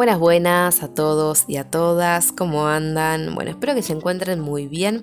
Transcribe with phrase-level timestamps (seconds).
[0.00, 3.34] Buenas, buenas a todos y a todas, ¿cómo andan?
[3.34, 5.02] Bueno, espero que se encuentren muy bien.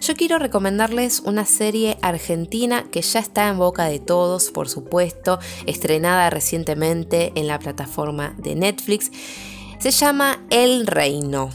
[0.00, 5.38] Yo quiero recomendarles una serie argentina que ya está en boca de todos, por supuesto,
[5.66, 9.10] estrenada recientemente en la plataforma de Netflix.
[9.80, 11.50] Se llama El Reino.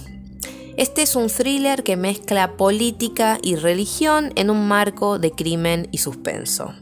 [0.78, 5.98] Este es un thriller que mezcla política y religión en un marco de crimen y
[5.98, 6.76] suspenso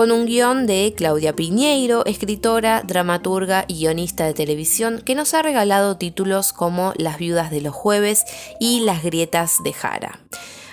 [0.00, 5.42] con un guion de Claudia Piñeiro, escritora, dramaturga y guionista de televisión, que nos ha
[5.42, 8.24] regalado títulos como Las viudas de los jueves
[8.58, 10.18] y Las grietas de Jara.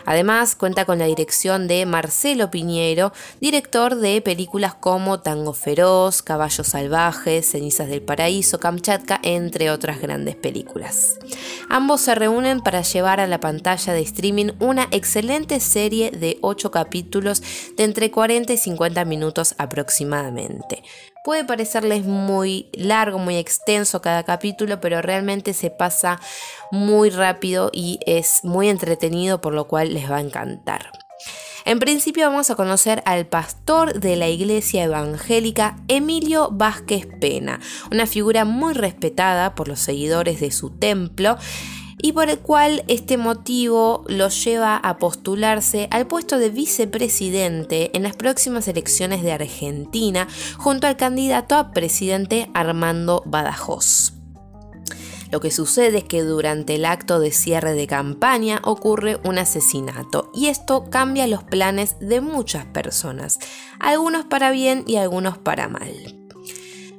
[0.07, 6.65] Además, cuenta con la dirección de Marcelo Piñero, director de películas como Tango Feroz, Caballos
[6.65, 11.19] Salvajes, Cenizas del Paraíso, Kamchatka, entre otras grandes películas.
[11.69, 16.71] Ambos se reúnen para llevar a la pantalla de streaming una excelente serie de 8
[16.71, 17.43] capítulos
[17.75, 20.83] de entre 40 y 50 minutos aproximadamente.
[21.27, 26.21] Puede parecerles muy largo, muy extenso cada capítulo, pero realmente se pasa
[26.71, 30.89] muy rápido y es muy entretenido, por lo cual les va a encantar.
[31.65, 37.59] En principio vamos a conocer al pastor de la iglesia evangélica Emilio Vázquez Pena,
[37.91, 41.37] una figura muy respetada por los seguidores de su templo
[41.99, 48.03] y por el cual este motivo lo lleva a postularse al puesto de vicepresidente en
[48.03, 54.13] las próximas elecciones de Argentina junto al candidato a presidente Armando Badajoz.
[55.31, 60.31] Lo que sucede es que durante el acto de cierre de campaña ocurre un asesinato
[60.33, 63.39] y esto cambia los planes de muchas personas,
[63.79, 66.16] algunos para bien y algunos para mal.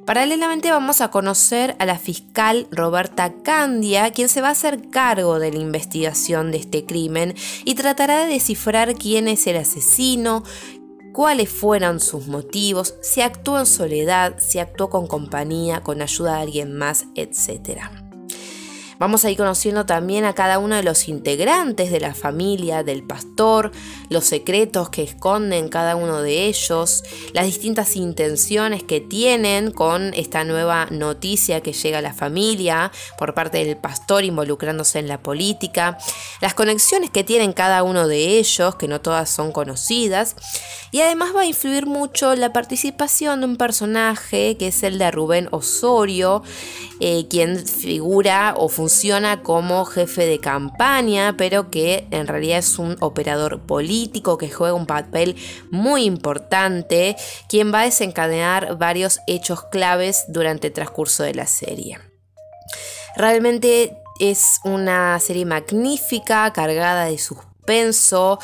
[0.09, 5.37] Paralelamente vamos a conocer a la fiscal Roberta Candia, quien se va a hacer cargo
[5.37, 10.43] de la investigación de este crimen y tratará de descifrar quién es el asesino,
[11.13, 16.41] cuáles fueron sus motivos, si actuó en soledad, si actuó con compañía, con ayuda de
[16.41, 18.08] alguien más, etc.
[18.99, 23.01] Vamos a ir conociendo también a cada uno de los integrantes de la familia del
[23.01, 23.71] pastor,
[24.09, 30.43] los secretos que esconden cada uno de ellos, las distintas intenciones que tienen con esta
[30.43, 35.97] nueva noticia que llega a la familia por parte del pastor involucrándose en la política,
[36.41, 40.35] las conexiones que tienen cada uno de ellos, que no todas son conocidas,
[40.91, 45.09] y además va a influir mucho la participación de un personaje que es el de
[45.09, 46.43] Rubén Osorio,
[46.99, 48.88] eh, quien figura o funciona
[49.43, 54.85] como jefe de campaña, pero que en realidad es un operador político que juega un
[54.85, 55.35] papel
[55.71, 57.15] muy importante,
[57.47, 61.99] quien va a desencadenar varios hechos claves durante el transcurso de la serie.
[63.15, 68.39] Realmente es una serie magnífica, cargada de suspenso,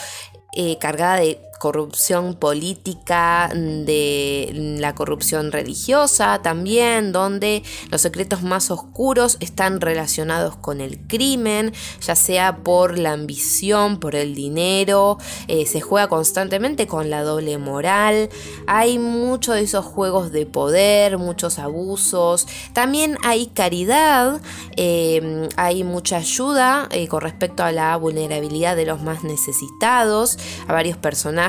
[0.56, 9.38] eh, cargada de corrupción política, de la corrupción religiosa también, donde los secretos más oscuros
[9.40, 15.18] están relacionados con el crimen, ya sea por la ambición, por el dinero,
[15.48, 18.30] eh, se juega constantemente con la doble moral,
[18.68, 24.42] hay muchos de esos juegos de poder, muchos abusos, también hay caridad,
[24.76, 30.38] eh, hay mucha ayuda eh, con respecto a la vulnerabilidad de los más necesitados,
[30.68, 31.45] a varios personajes,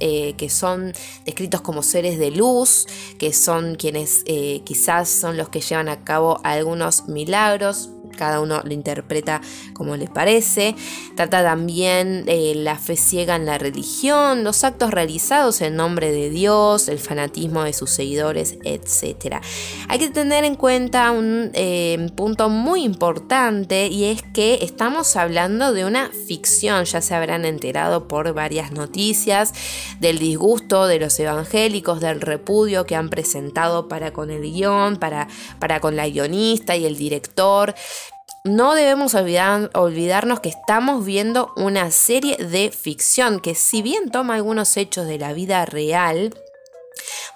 [0.00, 0.92] eh, que son
[1.24, 2.86] descritos como seres de luz,
[3.18, 7.90] que son quienes eh, quizás son los que llevan a cabo algunos milagros
[8.20, 9.40] cada uno lo interpreta
[9.72, 10.76] como le parece.
[11.16, 16.28] Trata también eh, la fe ciega en la religión, los actos realizados en nombre de
[16.28, 19.36] Dios, el fanatismo de sus seguidores, etc.
[19.88, 25.72] Hay que tener en cuenta un eh, punto muy importante y es que estamos hablando
[25.72, 29.54] de una ficción, ya se habrán enterado por varias noticias
[29.98, 35.26] del disgusto de los evangélicos, del repudio que han presentado para con el guion, para,
[35.58, 37.74] para con la guionista y el director
[38.44, 44.76] no debemos olvidarnos que estamos viendo una serie de ficción que si bien toma algunos
[44.78, 46.34] hechos de la vida real,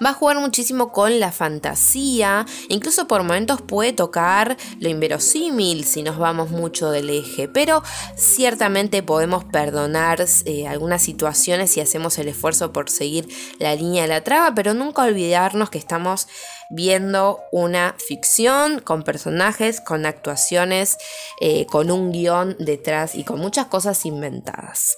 [0.05, 6.03] Va a jugar muchísimo con la fantasía, incluso por momentos puede tocar lo inverosímil si
[6.03, 7.83] nos vamos mucho del eje, pero
[8.17, 14.09] ciertamente podemos perdonar eh, algunas situaciones si hacemos el esfuerzo por seguir la línea de
[14.09, 16.29] la traba, pero nunca olvidarnos que estamos
[16.71, 20.97] viendo una ficción con personajes, con actuaciones,
[21.41, 24.97] eh, con un guion detrás y con muchas cosas inventadas.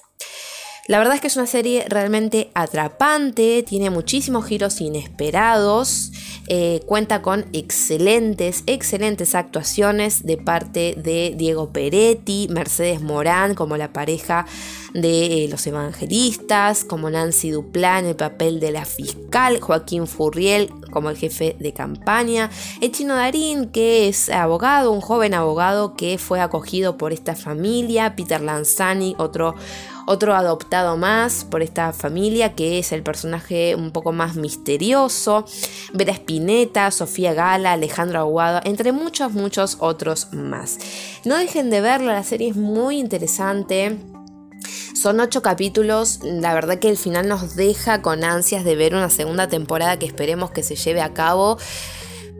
[0.88, 6.12] La verdad es que es una serie realmente atrapante, tiene muchísimos giros inesperados,
[6.48, 13.92] eh, cuenta con excelentes, excelentes actuaciones de parte de Diego Peretti, Mercedes Morán como la
[13.92, 14.46] pareja
[14.94, 20.70] de eh, los evangelistas, como Nancy Duplá en el papel de la fiscal, Joaquín Furriel
[20.90, 22.50] como el jefe de campaña,
[22.80, 28.16] el chino Darín que es abogado, un joven abogado que fue acogido por esta familia,
[28.16, 29.54] Peter Lanzani, otro
[30.06, 35.44] otro adoptado más por esta familia que es el personaje un poco más misterioso,
[35.92, 40.76] Vera Spinetta, Sofía Gala, Alejandro Aguado, entre muchos, muchos otros más.
[41.24, 43.96] No dejen de verla, la serie es muy interesante.
[45.00, 49.08] Son ocho capítulos, la verdad que el final nos deja con ansias de ver una
[49.08, 51.58] segunda temporada que esperemos que se lleve a cabo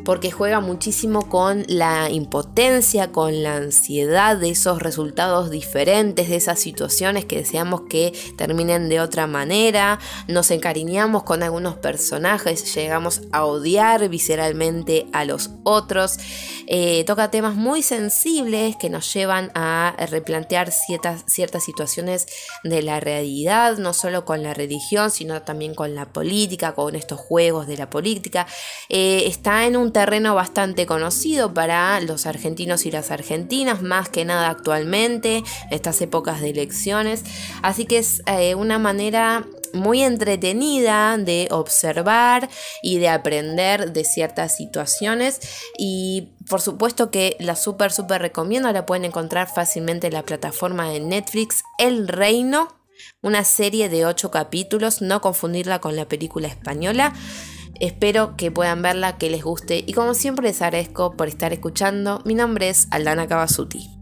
[0.06, 6.60] porque juega muchísimo con la impotencia, con la ansiedad de esos resultados diferentes, de esas
[6.60, 9.98] situaciones que deseamos que terminen de otra manera,
[10.28, 16.18] nos encariñamos con algunos personajes, llegamos a odiar visceralmente a los otros,
[16.66, 22.26] eh, toca temas muy sensibles que nos llevan a replantear ciertas, ciertas situaciones
[22.64, 27.20] de la realidad, no solo con la religión, sino también con la política, con estos
[27.20, 28.46] juegos de la política.
[28.88, 34.24] Eh, está en un terreno bastante conocido para los argentinos y las argentinas, más que
[34.24, 37.24] nada actualmente, estas épocas de elecciones.
[37.62, 39.46] Así que es eh, una manera
[39.76, 42.48] muy entretenida de observar
[42.82, 45.40] y de aprender de ciertas situaciones
[45.78, 50.90] y por supuesto que la súper súper recomiendo, la pueden encontrar fácilmente en la plataforma
[50.90, 52.74] de Netflix El Reino,
[53.22, 57.12] una serie de 8 capítulos, no confundirla con la película española.
[57.78, 62.22] Espero que puedan verla, que les guste y como siempre les agradezco por estar escuchando.
[62.24, 63.95] Mi nombre es Aldana Cavasuti.